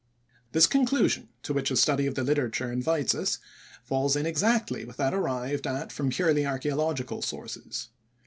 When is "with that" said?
4.83-5.13